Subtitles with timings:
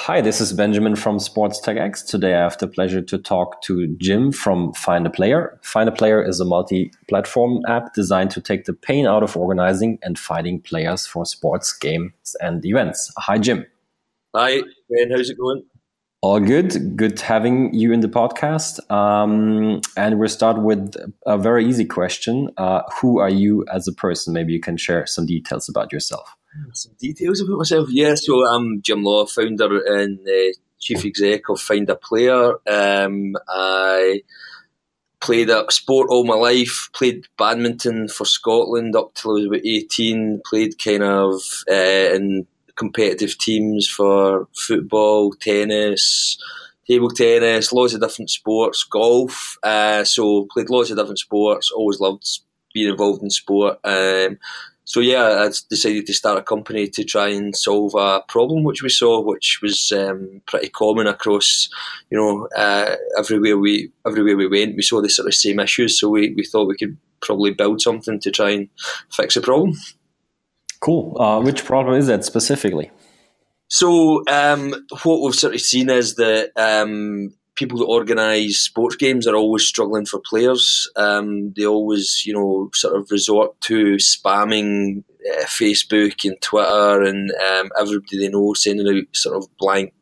[0.00, 2.06] hi, this is Benjamin from SportsTechX.
[2.06, 5.60] Today I have the pleasure to talk to Jim from Find a Player.
[5.62, 9.36] Find a Player is a multi platform app designed to take the pain out of
[9.36, 13.12] organizing and finding players for sports, games, and events.
[13.18, 13.66] Hi, Jim.
[14.34, 15.10] Hi, Ben.
[15.10, 15.64] How's it going?
[16.22, 16.96] All good.
[16.96, 18.90] Good having you in the podcast.
[18.90, 20.94] Um, and we'll start with
[21.26, 22.48] a very easy question.
[22.56, 24.32] Uh, who are you as a person?
[24.32, 26.36] Maybe you can share some details about yourself.
[26.72, 27.88] Some details about myself.
[27.90, 32.54] Yeah, so I'm Jim Law, founder and uh, chief exec of Find a Player.
[32.68, 34.22] Um, I
[35.20, 36.88] played a sport all my life.
[36.92, 40.40] Played badminton for Scotland up till I was about eighteen.
[40.44, 46.36] Played kind of uh, in competitive teams for football, tennis,
[46.88, 49.56] table tennis, lots of different sports, golf.
[49.62, 51.70] Uh, so played lots of different sports.
[51.70, 52.26] Always loved
[52.74, 53.78] being involved in sport.
[53.84, 54.38] Um,
[54.90, 58.82] so yeah, I decided to start a company to try and solve a problem which
[58.82, 61.68] we saw, which was um, pretty common across,
[62.10, 64.74] you know, uh, everywhere we everywhere we went.
[64.74, 67.80] We saw the sort of same issues, so we, we thought we could probably build
[67.80, 68.68] something to try and
[69.12, 69.74] fix the problem.
[70.80, 71.16] Cool.
[71.22, 72.90] Uh, which problem is that specifically?
[73.68, 79.26] So, um, what we've sort of seen is that um, people that organise sports games
[79.26, 80.90] are always struggling for players.
[80.96, 87.30] Um, they always, you know, sort of resort to spamming uh, Facebook and Twitter and
[87.30, 89.92] um, everybody they know sending out sort of blank,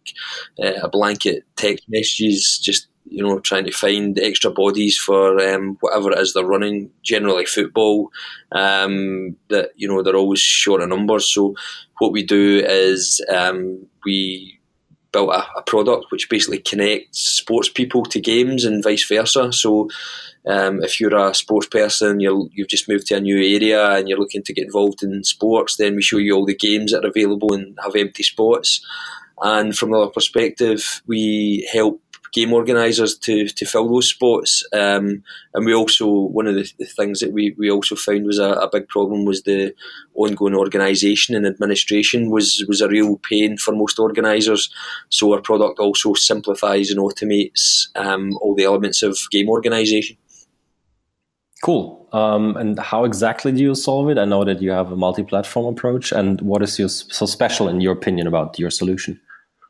[0.63, 6.13] uh, blanket text messages, just you know, trying to find extra bodies for um, whatever
[6.13, 8.11] it is they're running, generally football,
[8.53, 11.27] um, that, you know, they're always short of numbers.
[11.27, 11.55] So
[11.99, 14.58] what we do is um, we
[15.13, 19.53] built a, a, product which basically connects sports people to games and vice versa.
[19.53, 19.89] So
[20.47, 24.09] um, if you're a sports person, you have just moved to a new area and
[24.09, 27.05] you're looking to get involved in sports, then we show you all the games that
[27.05, 28.85] are available and have empty spots.
[29.41, 32.01] And from other perspective, we help
[32.33, 34.65] game organisers to, to fill those spots.
[34.73, 35.23] Um,
[35.55, 38.51] and we also, one of the, the, things that we, we also found was a,
[38.53, 39.75] a big problem was the
[40.15, 44.73] ongoing organisation and administration was, was a real pain for most organisers.
[45.09, 50.17] So our product also simplifies and automates um, all the elements of game organisation.
[51.63, 52.09] Cool.
[52.13, 54.19] Um, and how exactly do you solve it?
[54.19, 56.13] I know that you have a multi-platform approach.
[56.13, 59.21] And what is your, so special in your opinion about your solution?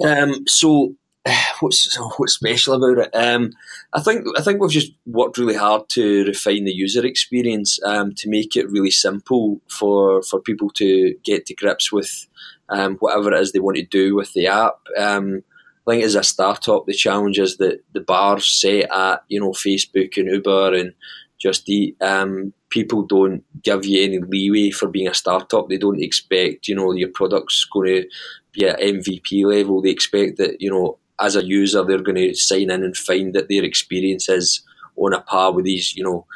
[0.04, 0.94] Um, so
[1.60, 3.10] what's what's special about it?
[3.14, 3.52] Um,
[3.92, 8.14] I think I think we've just worked really hard to refine the user experience um,
[8.16, 12.26] to make it really simple for for people to get to grips with
[12.68, 14.78] um, whatever it is they want to do with the app.
[14.96, 15.42] Um,
[15.86, 19.50] I think as a startup, the challenge is that the bars set at you know
[19.50, 20.92] Facebook and Uber and
[21.38, 21.96] Just Eat.
[22.02, 25.68] Um, people don't give you any leeway for being a startup.
[25.68, 28.08] They don't expect you know your product's going to
[28.52, 29.80] be at MVP level.
[29.80, 33.34] They expect that you know as a user, they're going to sign in and find
[33.34, 34.62] that their experience is
[34.96, 36.26] on a par with these, you know,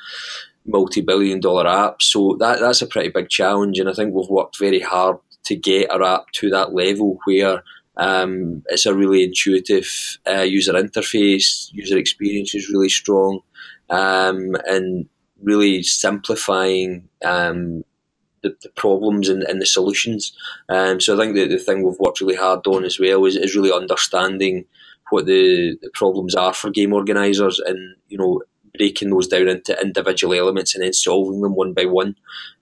[0.66, 2.03] multi-billion dollar apps.
[2.03, 5.56] So that that's a pretty big challenge, and I think we've worked very hard to
[5.56, 7.65] get our app to that level where
[7.97, 13.41] um, it's a really intuitive uh, user interface, user experience is really strong,
[13.91, 15.06] um, and
[15.42, 17.84] really simplifying um,
[18.42, 20.32] the, the problems and, and, the solutions.
[20.69, 23.36] Um, so I think that the thing we've worked really hard on as well is,
[23.36, 24.64] is really understanding
[25.10, 28.42] what the, the problems are for game organisers and you know
[28.76, 32.16] breaking those down into individual elements and then solving them one by one.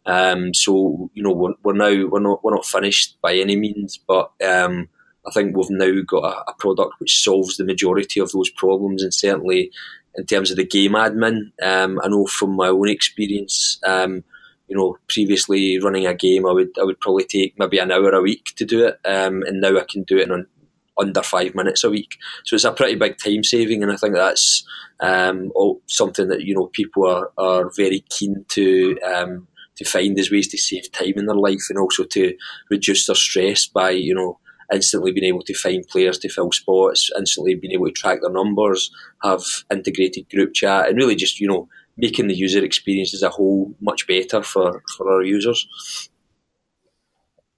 [0.07, 3.99] Um, so you know we're, we're, now we're not we're not finished by any means,
[3.99, 4.89] but um,
[5.27, 9.03] I think we've now got a, a, product which solves the majority of those problems,
[9.03, 9.71] and certainly
[10.17, 13.79] in terms of the game admin, um, I know from my own experience.
[13.87, 14.25] Um,
[14.71, 18.11] you know, previously running a game, I would I would probably take maybe an hour
[18.11, 20.47] a week to do it, um, and now I can do it in
[20.99, 22.19] under five minutes a week.
[22.45, 24.65] So it's a pretty big time saving, and I think that's
[25.01, 25.51] um,
[25.87, 30.47] something that you know people are, are very keen to um, to find as ways
[30.49, 32.37] to save time in their life, and also to
[32.71, 34.39] reduce their stress by you know
[34.73, 38.31] instantly being able to find players to fill spots, instantly being able to track their
[38.31, 38.93] numbers,
[39.25, 41.69] have integrated group chat, and really just you know
[42.01, 46.09] making the user experience as a whole much better for, for our users.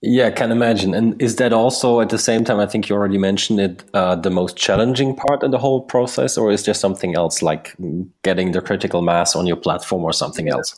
[0.04, 0.94] Yeah, I can imagine.
[0.94, 2.58] And is that also at the same time?
[2.58, 3.84] I think you already mentioned it.
[3.94, 7.76] Uh, the most challenging part in the whole process, or is there something else like
[8.24, 10.76] getting the critical mass on your platform or something else?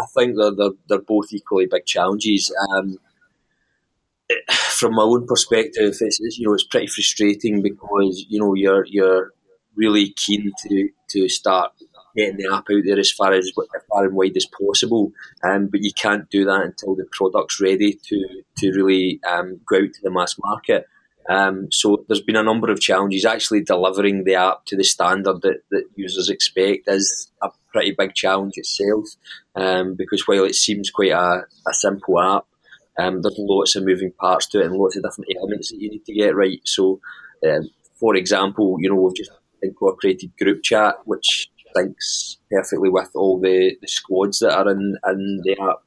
[0.00, 2.54] I think they're, they're, they're both equally big challenges.
[2.70, 2.98] Um,
[4.48, 8.86] from my own perspective, it's, it's, you know it's pretty frustrating because you know you're
[8.86, 9.32] you're
[9.74, 11.72] really keen to to start
[12.16, 15.12] getting the app out there as far as as far and wide as possible.
[15.42, 19.76] Um, but you can't do that until the product's ready to to really um, go
[19.76, 20.86] out to the mass market.
[21.28, 23.24] Um, so there's been a number of challenges.
[23.24, 28.14] Actually, delivering the app to the standard that, that users expect is a pretty big
[28.14, 29.06] challenge itself.
[29.54, 32.46] Um, because while it seems quite a, a simple app,
[32.98, 35.90] um, there's lots of moving parts to it and lots of different elements that you
[35.90, 36.60] need to get right.
[36.64, 37.00] So,
[37.48, 39.30] um, for example, you know we've just
[39.62, 45.40] incorporated group chat, which syncs perfectly with all the, the squads that are in, in
[45.44, 45.78] the app.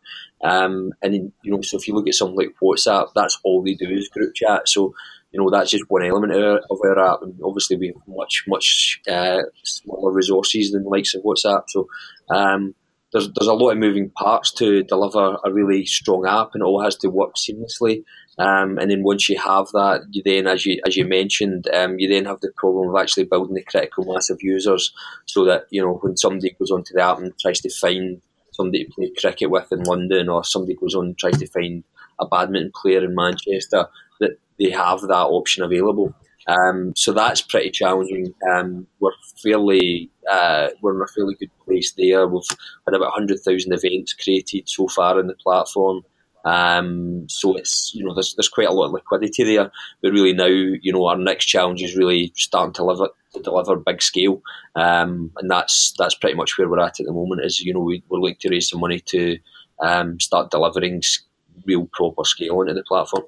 [0.44, 3.76] Um, and you know, so if you look at something like WhatsApp, that's all they
[3.76, 4.68] do is group chat.
[4.68, 4.94] So
[5.32, 8.08] you know that's just one element of our, of our app, and obviously we have
[8.08, 11.64] much much uh, smaller resources than the likes of WhatsApp.
[11.70, 11.88] So
[12.30, 12.76] um,
[13.14, 16.66] there's there's a lot of moving parts to deliver a really strong app, and it
[16.66, 18.04] all has to work seamlessly.
[18.40, 22.00] Um, and then once you have that, you then, as you as you mentioned, um,
[22.00, 24.92] you then have the problem of actually building the critical mass of users,
[25.26, 28.22] so that you know when somebody goes onto the app and tries to find
[28.52, 31.84] somebody to play cricket with in London, or somebody goes on and tries to find
[32.20, 33.88] a badminton player in Manchester,
[34.20, 36.16] that they have that option available.
[36.48, 38.34] Um, so that's pretty challenging.
[38.52, 42.28] Um, we're fairly uh, we're in a fairly good place there.
[42.28, 42.42] We've
[42.86, 46.04] had about hundred thousand events created so far in the platform.
[46.46, 50.34] Um, so it's you know there's there's quite a lot of liquidity there, but really
[50.34, 54.42] now you know our next challenge is really starting to deliver to deliver big scale,
[54.76, 57.46] um, and that's that's pretty much where we're at at the moment.
[57.46, 59.38] Is you know we, we're looking to raise some money to
[59.82, 61.02] um, start delivering
[61.66, 63.24] real proper scale into the platform.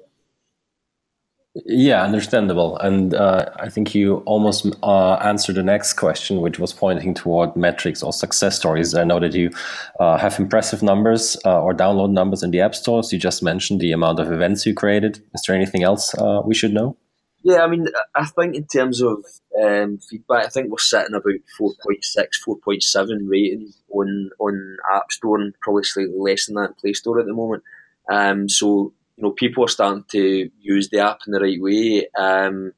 [1.64, 2.76] Yeah, understandable.
[2.78, 7.56] And uh, I think you almost uh, answered the next question, which was pointing toward
[7.56, 8.94] metrics or success stories.
[8.94, 9.50] I know that you
[9.98, 13.10] uh, have impressive numbers uh, or download numbers in the app stores.
[13.10, 15.22] You just mentioned the amount of events you created.
[15.34, 16.96] Is there anything else uh, we should know?
[17.42, 19.24] Yeah, I mean, I think in terms of
[19.62, 25.54] um, feedback, I think we're sitting about 4.6, 4.7 rating on on App Store and
[25.62, 27.62] probably slightly less than that in Play Store at the moment.
[28.10, 32.06] Um, so you know, people are starting to use the app in the right way.
[32.18, 32.72] Um,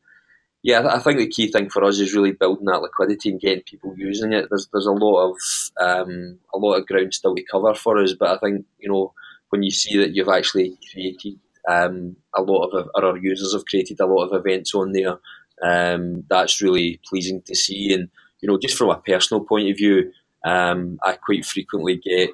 [0.62, 3.62] yeah, I think the key thing for us is really building that liquidity and getting
[3.62, 4.46] people using it.
[4.50, 5.36] There's there's a lot of
[5.80, 9.12] um, a lot of ground still to cover for us, but I think you know
[9.50, 11.38] when you see that you've actually created
[11.68, 15.18] um, a lot of our users have created a lot of events on there,
[15.62, 17.92] um, that's really pleasing to see.
[17.92, 18.08] And
[18.40, 20.12] you know, just from a personal point of view,
[20.44, 22.30] um, I quite frequently get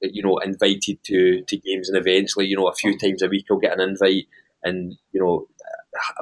[0.00, 2.36] you know invited to to games and events.
[2.36, 4.26] Like you know, a few times a week I'll get an invite,
[4.62, 5.48] and you know,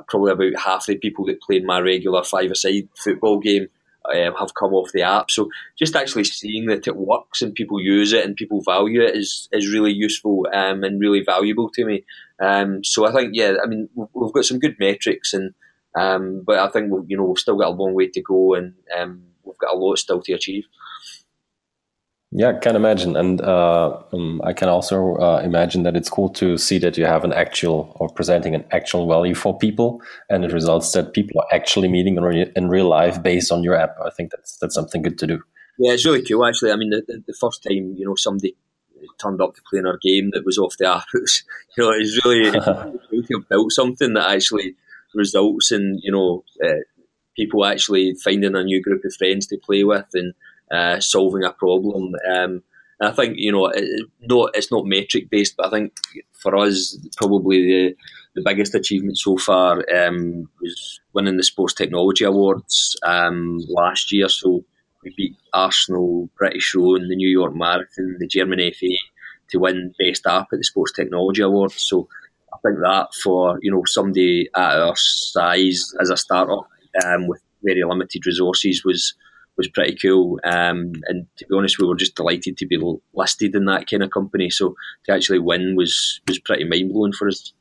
[0.08, 3.68] probably about half the people that play in my regular five-a-side football game
[4.12, 5.30] um, have come off the app.
[5.30, 5.48] So
[5.78, 9.48] just actually seeing that it works and people use it and people value it is
[9.52, 12.04] is really useful um, and really valuable to me.
[12.40, 15.54] Um, so I think yeah, I mean we've got some good metrics and
[15.96, 18.54] um, but I think we've, you know we've still got a long way to go
[18.54, 20.64] and um, we've got a lot still to achieve.
[22.36, 26.28] Yeah, I can imagine, and uh, um, I can also uh, imagine that it's cool
[26.30, 30.44] to see that you have an actual or presenting an actual value for people, and
[30.44, 33.76] it results that people are actually meeting in, re- in real life based on your
[33.76, 33.94] app.
[34.04, 35.42] I think that's that's something good to do.
[35.78, 36.44] Yeah, it's really cool.
[36.44, 38.56] Actually, I mean, the, the, the first time you know somebody
[39.20, 41.44] turned up to play in our game that was off the app, it was,
[41.76, 42.50] you know, it's really
[43.10, 44.74] cool to have built something that actually
[45.14, 46.82] results in you know uh,
[47.36, 50.34] people actually finding a new group of friends to play with and
[50.70, 52.14] uh, solving a problem.
[52.34, 52.62] Um,
[53.00, 55.92] I think you know, it, no, it's not metric based, but I think
[56.32, 57.96] for us, probably the
[58.34, 64.28] the biggest achievement so far um, was winning the Sports Technology Awards um, last year.
[64.28, 64.64] So
[65.04, 68.88] we beat Arsenal, British Rowing, the New York Marathon, the German FA
[69.50, 71.76] to win Best App at the Sports Technology Awards.
[71.76, 72.08] So
[72.52, 76.68] I think that for you know somebody at our size as a startup
[77.04, 79.14] um, with very limited resources was
[79.56, 80.40] was pretty cool.
[80.44, 82.78] Um, and to be honest, we were just delighted to be
[83.14, 84.50] listed in that kind of company.
[84.50, 87.52] So to actually win was was pretty mind blowing for us.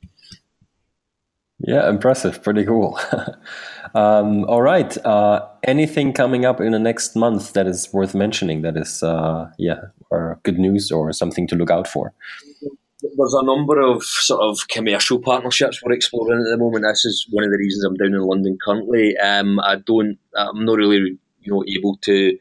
[1.65, 2.43] Yeah, impressive.
[2.43, 3.00] Pretty cool.
[3.95, 4.97] um, all right.
[5.05, 8.63] Uh, anything coming up in the next month that is worth mentioning?
[8.63, 12.13] That is, uh, yeah, or good news or something to look out for.
[13.01, 16.85] There's a number of sort of commercial partnerships we're exploring at the moment.
[16.89, 19.15] This is one of the reasons I'm down in London currently.
[19.17, 22.38] Um, I don't, I'm not really you know able to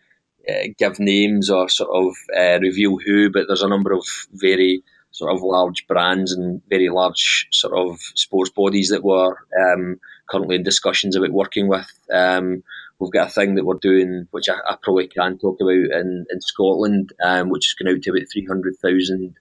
[0.49, 4.83] uh, give names or sort of uh, reveal who, but there's a number of very
[5.13, 10.57] sort of large brands and very large sort of sports bodies that we're um, currently
[10.57, 11.87] in discussions about working with.
[12.13, 12.63] Um,
[12.99, 16.25] we've got a thing that we're doing, which I, I probably can talk about in,
[16.31, 19.37] in Scotland, um, which is going out to about 300,000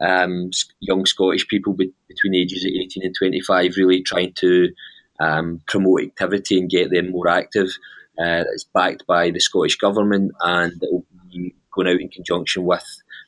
[0.00, 0.50] um,
[0.80, 4.70] young Scottish people be, between ages of 18 and 25, really trying to
[5.20, 7.68] um, promote activity and get them more active.
[8.18, 12.84] Uh, backed by the Scottish Government and it will be going out in conjunction with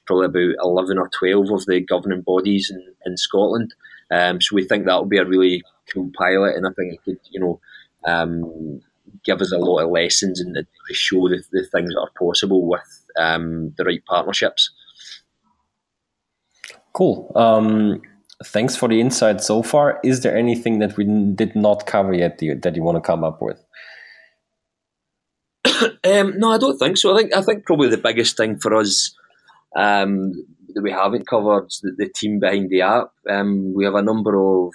[0.07, 3.75] probably about 11 or 12 of the governing bodies in, in Scotland.
[4.11, 5.63] Um, so we think that will be a really
[5.93, 7.61] cool pilot, and I think it could, you know,
[8.05, 8.83] um,
[9.25, 10.57] give us a lot of lessons and
[10.93, 14.71] show the, the things that are possible with um, the right partnerships.
[16.93, 17.33] Cool.
[17.35, 18.03] Um,
[18.45, 19.99] thanks for the insight so far.
[20.05, 23.41] Is there anything that we did not cover yet that you want to come up
[23.41, 23.64] with?
[26.05, 27.15] um, no, I don't think so.
[27.15, 29.15] I think I think probably the biggest thing for us
[29.77, 30.33] um,
[30.75, 33.13] that we haven't covered the, the team behind the app.
[33.29, 34.73] Um, we have a number of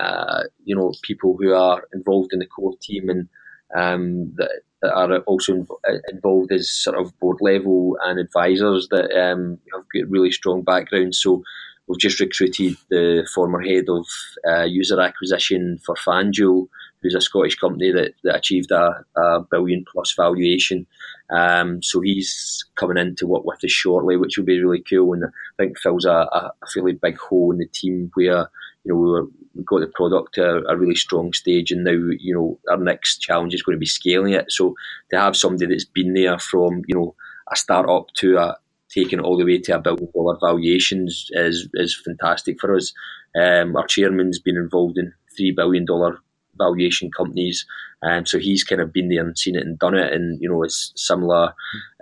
[0.00, 3.28] uh, you know people who are involved in the core team and
[3.76, 5.66] um, that, that, are also
[6.10, 11.20] involved as sort of board level and advisors that um, have got really strong backgrounds.
[11.20, 11.42] So
[11.86, 14.06] we've just recruited the former head of
[14.48, 16.68] uh, user acquisition for FanDuel,
[17.02, 20.86] who's a Scottish company that, that achieved a, a billion plus valuation.
[21.30, 25.12] Um, so he's coming in to work with us shortly, which will be really cool.
[25.12, 25.28] And I
[25.58, 28.48] think fills a, a fairly big hole in the team where
[28.84, 31.90] you know we were we got the product to a, really strong stage, and now
[31.90, 34.50] you know our next challenge is going to be scaling it.
[34.50, 34.74] So
[35.10, 37.14] to have somebody that's been there from you know
[37.50, 38.56] a startup to a
[38.90, 42.92] taking it all the way to a billion dollar valuations is is fantastic for us.
[43.38, 46.18] Um, our chairman's been involved in three billion dollar
[46.58, 47.64] valuation companies.
[48.02, 50.48] Um, so he's kind of been there and seen it and done it, and you
[50.48, 51.54] know, it's similar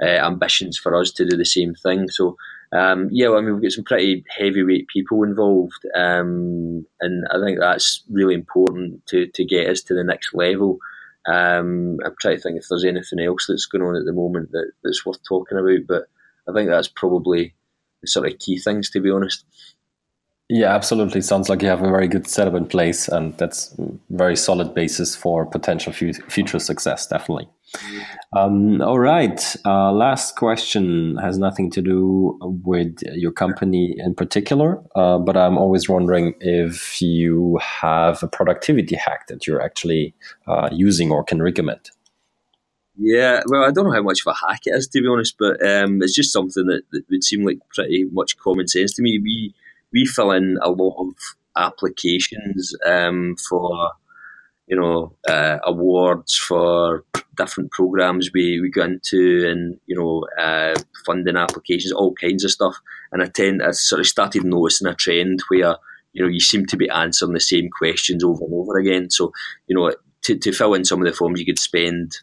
[0.02, 2.08] uh, ambitions for us to do the same thing.
[2.08, 2.36] So
[2.72, 7.38] um, yeah, well, I mean, we've got some pretty heavyweight people involved, um, and I
[7.44, 10.78] think that's really important to, to get us to the next level.
[11.26, 14.52] Um, I'm trying to think if there's anything else that's going on at the moment
[14.52, 16.08] that, that's worth talking about, but
[16.48, 17.54] I think that's probably
[18.02, 19.44] the sort of key things, to be honest.
[20.48, 21.22] Yeah, absolutely.
[21.22, 23.74] Sounds like you have a very good setup in place, and that's
[24.10, 27.06] very solid basis for potential future success.
[27.08, 27.48] Definitely.
[28.32, 29.56] Um, all right.
[29.64, 35.58] Uh, last question has nothing to do with your company in particular, uh, but I'm
[35.58, 40.14] always wondering if you have a productivity hack that you're actually
[40.46, 41.90] uh, using or can recommend.
[42.98, 45.36] Yeah, well, I don't know how much of a hack it is to be honest,
[45.38, 49.02] but um, it's just something that, that would seem like pretty much common sense to
[49.02, 49.18] me.
[49.18, 49.54] We
[49.92, 51.14] we fill in a lot of
[51.56, 53.92] applications um, for
[54.66, 57.04] you know uh, awards for
[57.36, 60.74] different programs we, we go into and you know uh,
[61.04, 62.76] funding applications all kinds of stuff.
[63.12, 65.76] And I tend I sort of started noticing a trend where
[66.12, 69.10] you know you seem to be answering the same questions over and over again.
[69.10, 69.32] So
[69.66, 72.16] you know to, to fill in some of the forms you could spend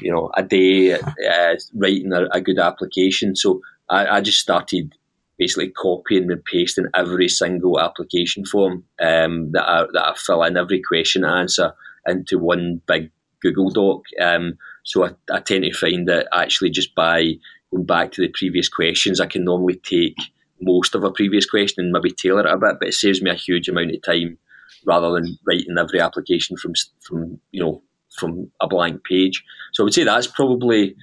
[0.00, 3.36] you know a day uh, writing a, a, good application.
[3.36, 4.94] So I, I just started
[5.38, 10.56] basically copying and pasting every single application form um, that I that I fill in
[10.56, 11.72] every question answer
[12.06, 13.10] into one big
[13.42, 14.02] Google Doc.
[14.20, 17.34] Um, so I, I, tend to find that actually just by
[17.70, 20.16] going back to the previous questions, I can normally take
[20.60, 23.30] most of a previous question and maybe tailor it a bit, but it saves me
[23.30, 24.38] a huge amount of time
[24.86, 27.82] rather than writing every application from from you know
[28.18, 29.42] from a blank page.
[29.72, 30.94] So I would say that's probably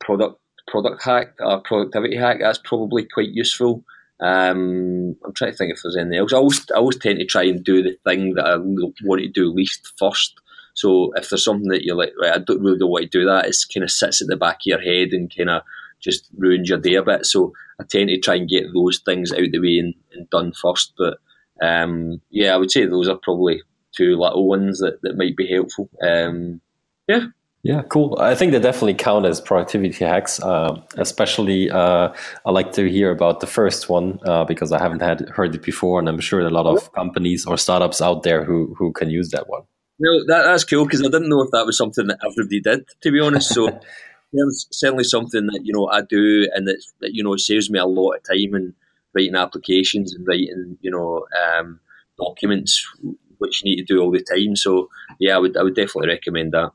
[0.00, 3.84] product product hack or productivity hack, that's probably quite useful.
[4.20, 6.32] Um, I'm trying to think if there's anything else.
[6.32, 9.28] I always, I always tend to try and do the thing that I want to
[9.28, 10.34] do least first.
[10.74, 13.26] So if there's something that you're like, right, I don't really don't want to do
[13.26, 15.62] that, it kind of sits at the back of your head and kind of
[16.00, 17.26] just ruins your day a bit.
[17.26, 20.52] So I tend to try and get those things out the way and, and done
[20.52, 20.94] first.
[20.96, 21.18] But
[21.60, 25.52] um, yeah, I would say those are probably two little ones that, that might be
[25.52, 25.90] helpful.
[26.02, 26.60] Um,
[27.08, 27.26] yeah.
[27.62, 28.18] Yeah, cool.
[28.18, 30.40] I think they definitely count as productivity hacks.
[30.40, 32.12] Uh, especially, uh,
[32.44, 35.62] I like to hear about the first one uh, because I haven't had heard it
[35.62, 39.10] before, and I'm sure a lot of companies or startups out there who who can
[39.10, 39.62] use that one.
[40.00, 42.84] Well, that, that's cool because I didn't know if that was something that everybody did.
[43.02, 43.68] To be honest, so
[44.32, 47.78] it's certainly something that you know I do, and that, that you know saves me
[47.78, 48.74] a lot of time in
[49.14, 51.78] writing applications and writing you know um,
[52.18, 52.84] documents
[53.42, 54.56] which you need to do all the time.
[54.56, 54.88] So
[55.18, 56.70] yeah, I would I would definitely recommend that.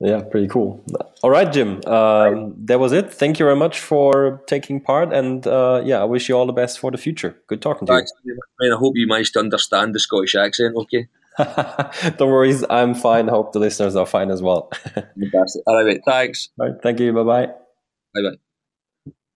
[0.00, 0.84] Yeah, pretty cool.
[1.22, 1.80] All right, Jim.
[1.86, 3.12] Um, that was it.
[3.12, 6.52] Thank you very much for taking part, and uh, yeah, I wish you all the
[6.52, 7.36] best for the future.
[7.48, 8.38] Good talking to Thanks, you.
[8.60, 10.76] Man, I hope you managed to understand the Scottish accent.
[10.76, 11.08] Okay.
[12.16, 13.28] Don't worry, I'm fine.
[13.28, 14.70] I hope the listeners are fine as well.
[14.94, 15.62] Fantastic.
[15.66, 16.00] All right, mate.
[16.06, 16.48] Thanks.
[16.60, 16.80] All right.
[16.80, 17.12] Thank you.
[17.12, 17.46] Bye bye.
[17.46, 18.36] Bye bye.